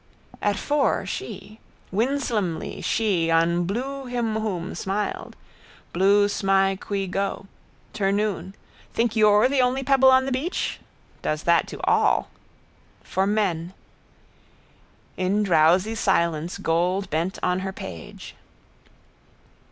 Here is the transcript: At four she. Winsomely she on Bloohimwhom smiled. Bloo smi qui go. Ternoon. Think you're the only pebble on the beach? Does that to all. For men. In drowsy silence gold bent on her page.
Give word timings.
At 0.41 0.57
four 0.57 1.05
she. 1.05 1.59
Winsomely 1.91 2.81
she 2.81 3.29
on 3.29 3.67
Bloohimwhom 3.67 4.73
smiled. 4.75 5.35
Bloo 5.93 6.25
smi 6.27 6.75
qui 6.79 7.05
go. 7.05 7.45
Ternoon. 7.93 8.55
Think 8.95 9.15
you're 9.15 9.47
the 9.47 9.61
only 9.61 9.83
pebble 9.83 10.09
on 10.09 10.25
the 10.25 10.31
beach? 10.31 10.79
Does 11.21 11.43
that 11.43 11.67
to 11.67 11.79
all. 11.83 12.31
For 13.03 13.27
men. 13.27 13.75
In 15.17 15.43
drowsy 15.43 15.93
silence 15.93 16.57
gold 16.57 17.07
bent 17.11 17.37
on 17.43 17.59
her 17.59 17.71
page. 17.71 18.33